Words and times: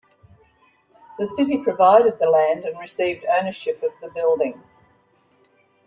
The 1.19 1.27
city 1.27 1.63
provided 1.63 2.17
the 2.17 2.27
land 2.27 2.65
and 2.65 2.79
received 2.79 3.23
ownership 3.25 3.83
of 3.83 3.91
the 4.01 4.09
building. 4.09 4.59